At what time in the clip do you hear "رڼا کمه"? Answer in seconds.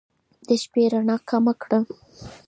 0.91-1.53